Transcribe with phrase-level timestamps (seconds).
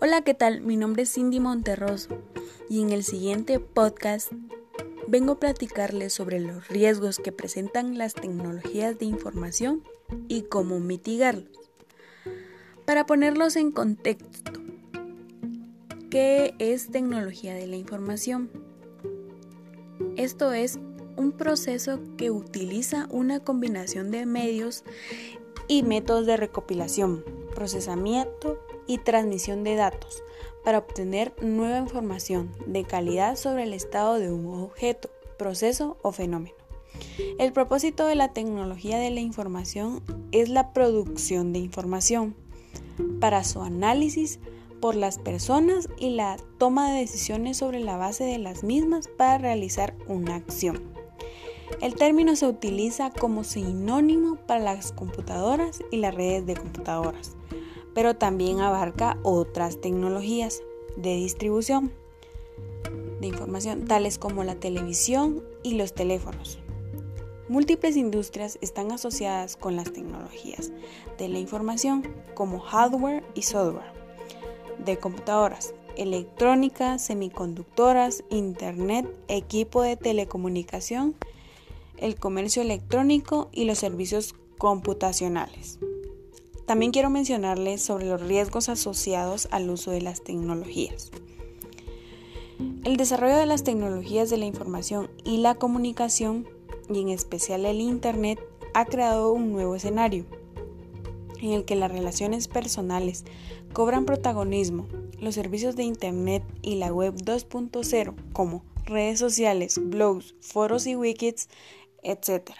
[0.00, 0.60] Hola, ¿qué tal?
[0.60, 2.18] Mi nombre es Cindy Monterroso
[2.68, 4.30] y en el siguiente podcast
[5.08, 9.82] vengo a platicarles sobre los riesgos que presentan las tecnologías de información
[10.28, 11.72] y cómo mitigarlos.
[12.84, 14.52] Para ponerlos en contexto,
[16.10, 18.50] ¿qué es tecnología de la información?
[20.14, 20.78] Esto es
[21.16, 24.84] un proceso que utiliza una combinación de medios
[25.66, 30.24] y métodos de recopilación, procesamiento y transmisión de datos
[30.64, 36.56] para obtener nueva información de calidad sobre el estado de un objeto, proceso o fenómeno.
[37.38, 40.02] El propósito de la tecnología de la información
[40.32, 42.34] es la producción de información
[43.20, 44.40] para su análisis
[44.80, 49.38] por las personas y la toma de decisiones sobre la base de las mismas para
[49.38, 50.82] realizar una acción.
[51.80, 57.36] El término se utiliza como sinónimo para las computadoras y las redes de computadoras,
[57.98, 60.62] pero también abarca otras tecnologías
[60.96, 61.90] de distribución
[63.20, 66.60] de información, tales como la televisión y los teléfonos.
[67.48, 70.70] Múltiples industrias están asociadas con las tecnologías
[71.18, 73.90] de la información como hardware y software
[74.78, 81.16] de computadoras, electrónica, semiconductoras, internet, equipo de telecomunicación,
[81.96, 85.80] el comercio electrónico y los servicios computacionales.
[86.68, 91.10] También quiero mencionarles sobre los riesgos asociados al uso de las tecnologías.
[92.84, 96.46] El desarrollo de las tecnologías de la información y la comunicación,
[96.92, 98.38] y en especial el Internet,
[98.74, 100.26] ha creado un nuevo escenario
[101.40, 103.24] en el que las relaciones personales
[103.72, 104.88] cobran protagonismo.
[105.18, 111.48] Los servicios de Internet y la web 2.0, como redes sociales, blogs, foros y wikis,
[112.02, 112.50] etc.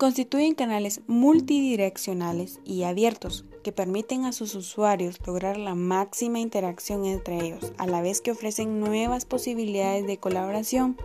[0.00, 7.44] Constituyen canales multidireccionales y abiertos que permiten a sus usuarios lograr la máxima interacción entre
[7.44, 10.96] ellos, a la vez que ofrecen nuevas posibilidades de colaboración,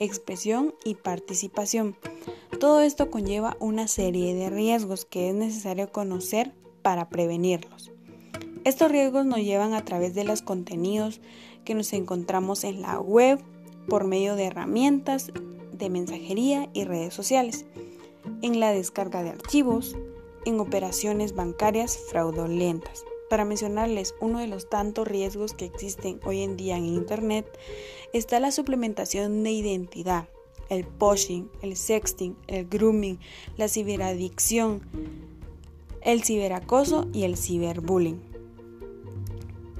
[0.00, 1.96] expresión y participación.
[2.60, 6.52] Todo esto conlleva una serie de riesgos que es necesario conocer
[6.82, 7.90] para prevenirlos.
[8.64, 11.22] Estos riesgos nos llevan a través de los contenidos
[11.64, 13.42] que nos encontramos en la web
[13.88, 15.32] por medio de herramientas
[15.72, 17.64] de mensajería y redes sociales,
[18.42, 19.96] en la descarga de archivos,
[20.44, 23.04] en operaciones bancarias fraudulentas.
[23.28, 27.46] Para mencionarles uno de los tantos riesgos que existen hoy en día en Internet,
[28.12, 30.28] está la suplementación de identidad,
[30.68, 33.18] el pushing, el sexting, el grooming,
[33.56, 34.82] la ciberadicción,
[36.02, 38.20] el ciberacoso y el ciberbullying.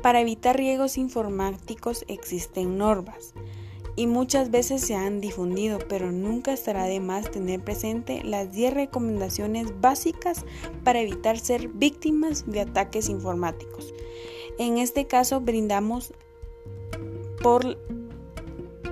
[0.02, 3.34] Para evitar riesgos informáticos existen normas
[3.96, 8.74] y muchas veces se han difundido, pero nunca estará de más tener presente las 10
[8.74, 10.44] recomendaciones básicas
[10.84, 13.94] para evitar ser víctimas de ataques informáticos.
[14.58, 16.12] En este caso brindamos
[17.42, 17.78] por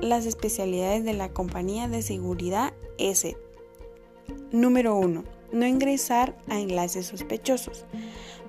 [0.01, 3.37] las especialidades de la compañía de seguridad S.
[4.53, 5.25] Número 1.
[5.53, 7.85] No ingresar a enlaces sospechosos.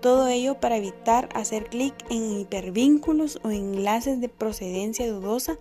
[0.01, 5.57] Todo ello para evitar hacer clic en hipervínculos o enlaces de procedencia dudosa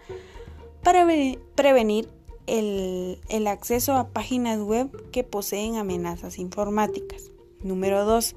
[0.84, 1.06] para
[1.55, 2.09] prevenir
[2.47, 7.31] el, acceso a páginas web que poseen amenazas informáticas.
[7.62, 8.37] Número 2.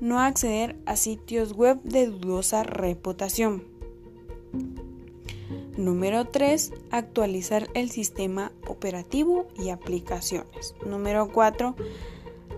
[0.00, 3.64] No acceder a sitios web de dudosa reputación.
[5.78, 6.74] Número 3.
[6.90, 10.74] Actualizar el sistema operativo y aplicaciones.
[10.84, 11.74] Número 4.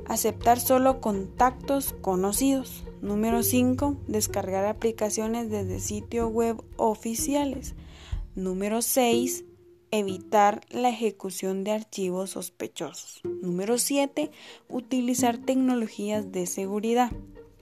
[0.06, 2.84] Aceptar solo contactos conocidos.
[3.00, 3.96] Número 5.
[4.08, 7.74] Descargar aplicaciones desde sitios web oficiales.
[8.36, 9.44] Número 6.
[9.92, 13.20] Evitar la ejecución de archivos sospechosos.
[13.22, 14.32] Número 7.
[14.68, 17.12] Utilizar tecnologías de seguridad.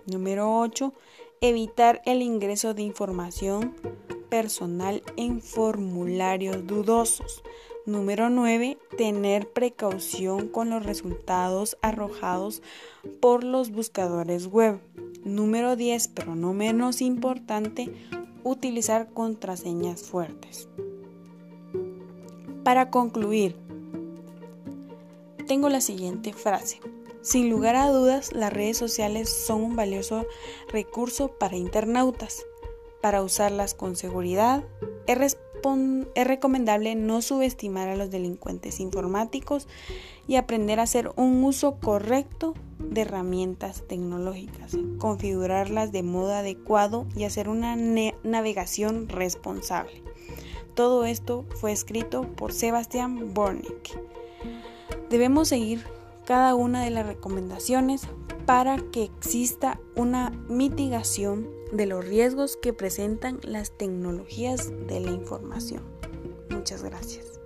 [0.07, 0.95] Número 8.
[1.43, 3.75] Evitar el ingreso de información
[4.31, 7.43] personal en formularios dudosos.
[7.85, 8.79] Número 9.
[8.97, 12.63] Tener precaución con los resultados arrojados
[13.21, 14.81] por los buscadores web.
[15.23, 17.93] Número 10, pero no menos importante,
[18.45, 20.69] utilizar contraseñas fuertes.
[22.65, 23.57] Para concluir,
[25.47, 26.81] tengo la siguiente frase.
[27.21, 30.27] Sin lugar a dudas, las redes sociales son un valioso
[30.69, 32.45] recurso para internautas.
[33.01, 34.65] Para usarlas con seguridad,
[35.07, 35.39] es,
[36.15, 39.69] es, recomendable no subestimar a los delincuentes informáticos
[40.27, 47.25] y aprender a hacer un uso correcto de herramientas tecnológicas, configurarlas de modo adecuado y
[47.25, 50.03] hacer una navegación responsable.
[50.75, 53.99] Todo esto fue escrito por Sebastián Bornik.
[55.11, 55.85] Debemos seguir
[56.25, 58.09] cada una de las recomendaciones
[58.47, 65.83] para que exista una mitigación de los riesgos que presentan las tecnologías de la información.
[66.51, 67.42] Muchas gracias.